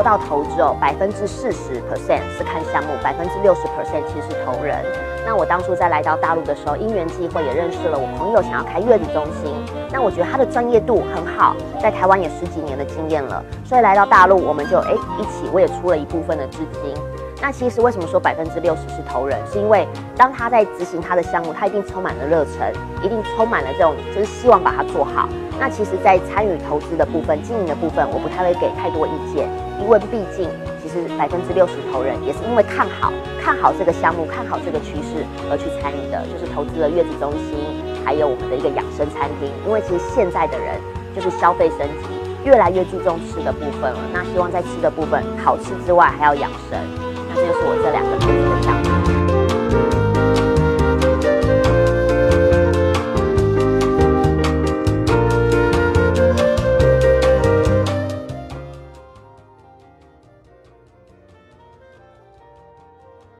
[0.00, 4.82] 说到投资哦，百分之四十 percent 是看项目，百分之六十 percent 其实是投人。
[5.26, 9.54] 那我当初在来到大陆的时候，因缘际会也认识了我朋友，想要开月子中心。
[9.92, 16.94] 那我觉得他的专业度很好，在台湾也十几年的经验了，所以来到大陆，我们就哎一起，我也出了一部分的资金。
[17.42, 19.38] 那其实为什么说百分之六十是投人？
[19.52, 19.86] 是因为
[20.16, 22.72] 当他在执行他的项目，他一定充满了热忱，
[23.04, 25.28] 一定充满了这种就是希望把它做好。
[25.58, 29.46] 那其实，在参与投资的部分、经营的部分，我不太会给太多意见，
[29.82, 30.48] 因为毕竟
[30.82, 33.12] 其实百分之六十投人也是因为看好、
[33.42, 37.58] 看好这个项目、看好这个趋势而去参与的，就是投资了月子中心，
[38.04, 39.50] 还有我们的一个养生餐厅。
[39.66, 40.78] 因为其实现在的人
[41.14, 42.06] 就是消费升级，
[42.44, 43.98] 越来越注重吃的部分了。
[44.12, 46.78] 那希望在吃的部分好吃之外，还要养生。
[47.28, 48.89] 那这就是我这两个投资的项目。